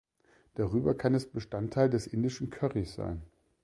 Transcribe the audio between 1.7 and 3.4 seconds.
des indischen Currys sein.